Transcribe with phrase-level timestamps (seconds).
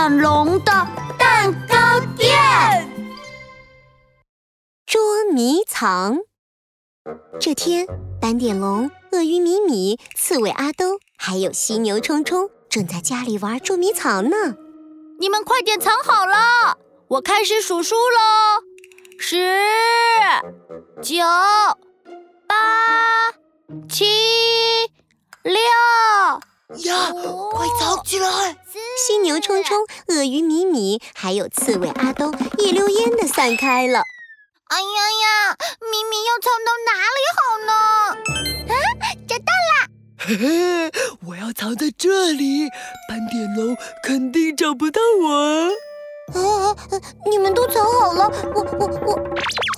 [0.00, 0.72] 点龙的
[1.18, 2.88] 蛋糕店。
[4.86, 6.20] 捉迷藏。
[7.38, 7.86] 这天，
[8.18, 14.54] 斑点龙、鳄鱼米米、刺猬阿兜还有犀牛冲冲正在家里玩捉迷藏呢。
[15.18, 16.78] 你们快点藏好了，
[17.08, 18.64] 我开始数数喽：
[19.18, 19.54] 十、
[21.02, 21.22] 九、
[22.46, 23.32] 八、
[23.86, 24.06] 七、
[25.42, 25.60] 六。
[26.78, 27.12] 呀，
[27.50, 28.56] 快藏起来！
[28.96, 29.78] 犀牛冲冲、
[30.08, 34.02] 鳄鱼米米还有刺猬阿东一溜烟的散开了。
[34.68, 37.72] 哎呀呀，咪咪要藏到哪里好呢？
[38.72, 38.74] 啊，
[39.26, 39.90] 找到了！
[40.16, 40.92] 嘿嘿，
[41.26, 42.68] 我要藏在这里，
[43.08, 45.70] 斑点龙肯定找不到我。
[46.32, 46.76] 啊，
[47.28, 49.14] 你们都藏好了，我我我，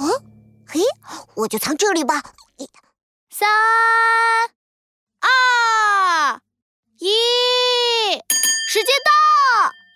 [0.05, 0.20] 啊，
[0.69, 0.80] 嘿，
[1.36, 2.22] 我就藏这里吧。
[3.30, 3.48] 三、
[5.20, 6.41] 二、
[6.98, 7.09] 一，
[8.69, 9.10] 时间到，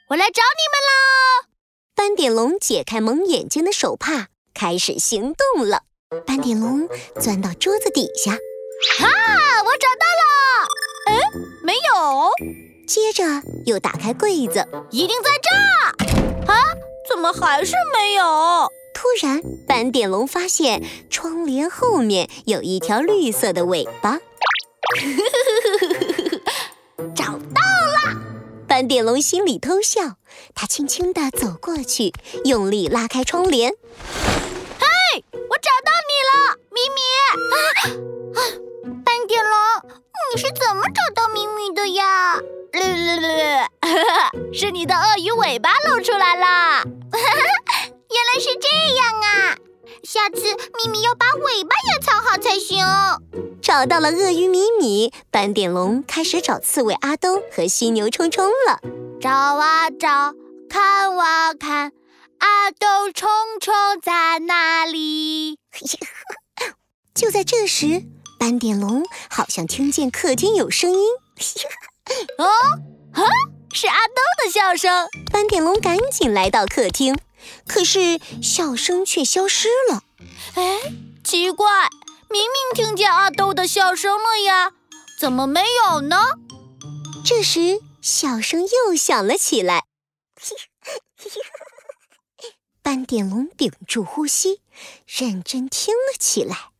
[0.09, 1.49] 我来找你们喽。
[1.97, 4.29] 斑点龙解开蒙眼睛的手帕。
[4.55, 5.83] 开始行动了，
[6.25, 6.89] 斑点龙
[7.21, 8.39] 钻到桌子底下，啊，
[9.65, 10.25] 我找到了！
[11.09, 11.21] 哎，
[11.63, 12.31] 没有。
[12.87, 13.23] 接着
[13.67, 16.51] 又打开柜子，一定在这。
[16.51, 16.57] 啊，
[17.11, 18.73] 怎么还是没有？
[18.95, 24.19] 突然，斑点龙发现窗帘后面有一条绿色的尾巴，
[27.15, 27.76] 找到了！
[28.77, 30.17] 斑点龙心里偷笑，
[30.55, 32.13] 他轻轻地走过去，
[32.45, 33.71] 用力拉开窗帘。
[33.71, 37.01] 嘿我找到你了，咪咪！
[38.37, 38.39] 啊，
[39.03, 39.57] 斑点龙，
[40.31, 42.39] 你是怎么找到咪咪的呀？
[44.53, 46.83] 是你的鳄鱼尾巴露出来了。
[47.17, 48.96] 原来是这样啊！
[50.07, 52.87] 下次咪咪要把尾巴也藏好才行。
[53.61, 58.79] 找到了鳄鱼米米，斑点龙开始找刺猬阿兜和犀牛冲冲了。
[59.21, 60.33] 找啊找，
[60.71, 61.93] 看啊看。
[62.39, 63.29] 阿兜、冲
[63.61, 65.59] 冲在哪里？
[67.13, 68.05] 就在这时，
[68.39, 71.01] 斑点龙好像听见客厅有声音。
[72.39, 72.47] 哦，
[73.13, 73.23] 啊，
[73.75, 75.09] 是阿兜的笑声。
[75.33, 77.19] 斑点龙赶紧来到客厅，
[77.67, 80.03] 可是笑声却消失了。
[80.55, 80.93] 哎，
[81.25, 81.89] 奇怪，
[82.29, 84.73] 明明听见阿豆的笑声了呀，
[85.21, 86.17] 怎么没有呢？
[87.25, 89.85] 这时，笑声又响了起来。
[92.83, 94.61] 斑点龙屏住呼吸，
[95.07, 96.71] 认真听了起来。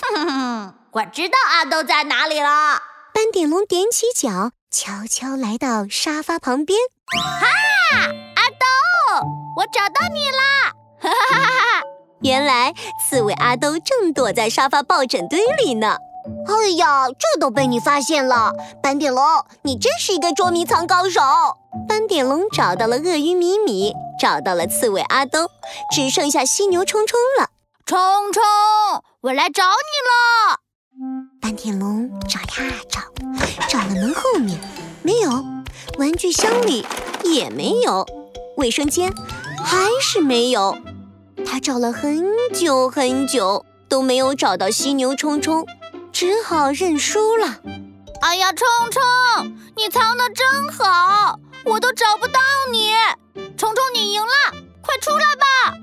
[0.00, 2.80] 哼哼，我知道阿豆在哪里了。
[3.12, 6.78] 斑点龙踮起脚，悄悄来到沙发旁边。
[7.10, 8.08] 哈，
[9.56, 10.72] 我找到你啦！
[11.00, 11.82] 哈哈哈哈！
[12.20, 15.96] 原来刺猬阿兜正躲在沙发抱枕堆里呢。
[16.46, 18.52] 哎呀，这都被你发现了！
[18.80, 19.24] 斑点龙，
[19.62, 21.20] 你真是一个捉迷藏高手。
[21.88, 25.48] 斑点龙找到了鳄鱼米米，找到了刺猬阿兜，
[25.92, 27.48] 只剩下犀牛冲冲了。
[27.84, 27.98] 冲
[28.32, 28.42] 冲，
[29.22, 30.60] 我来找你了！
[31.40, 33.00] 斑点龙找呀找，
[33.68, 34.60] 找了门后面
[35.02, 35.44] 没有，
[35.98, 36.86] 玩具箱里
[37.24, 38.06] 也没有，
[38.56, 39.12] 卫生间
[39.64, 40.76] 还是没有。
[41.44, 42.24] 他找了很
[42.54, 45.66] 久很久，都没有找到犀牛冲冲。
[46.12, 47.60] 只好认输了。
[48.20, 49.02] 哎呀，冲冲，
[49.76, 52.38] 你藏的真好，我都找不到
[52.70, 52.92] 你。
[53.56, 54.32] 冲冲，你赢了，
[54.82, 55.74] 快出来吧！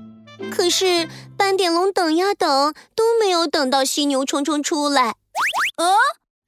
[0.50, 5.16] 可是斑点龙等呀等，都没有等到犀牛冲冲出来。
[5.76, 5.96] 呃，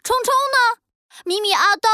[0.03, 0.81] 冲冲呢？
[1.25, 1.89] 米米、阿兜，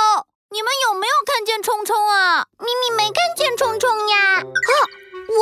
[0.51, 2.47] 你们有没有看见冲冲啊？
[2.59, 4.41] 咪咪没看见冲冲呀。
[4.41, 4.73] 啊，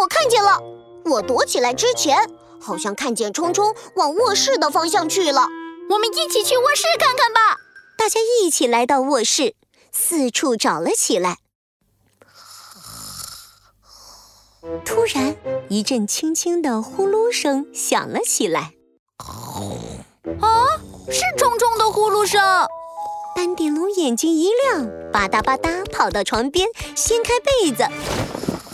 [0.00, 0.60] 我看见了。
[1.04, 2.28] 我躲起来之前，
[2.60, 5.46] 好像看见冲冲往卧室的方向去了。
[5.90, 7.58] 我们一起去卧室看看吧。
[7.96, 9.54] 大家一起来到卧室，
[9.92, 11.38] 四处找了起来。
[14.84, 15.36] 突然，
[15.68, 18.72] 一阵轻轻的呼噜声响了起来。
[20.40, 20.66] 啊，
[21.08, 22.42] 是冲冲的呼噜声！
[23.36, 27.84] 斑点龙眼睛一亮，吧嗒吧嗒跑到床边，掀开被子。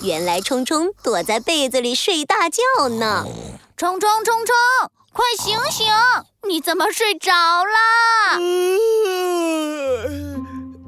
[0.05, 3.27] 原来冲冲躲在被子里睡大觉呢。
[3.77, 4.55] 冲冲冲冲，
[5.13, 5.85] 快醒醒！
[6.47, 8.39] 你怎么睡着了？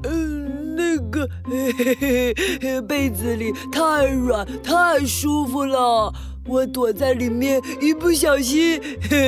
[0.04, 1.28] 嗯，那个
[2.82, 6.12] 被子里太软太舒服了，
[6.46, 8.78] 我躲在里面一不小心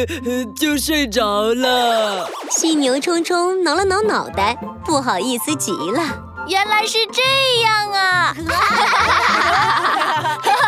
[0.54, 2.28] 就睡着了。
[2.50, 4.54] 犀牛冲冲挠了挠脑袋，
[4.84, 6.02] 不好意思极了。
[6.48, 7.22] 原来是这
[7.62, 8.36] 样啊！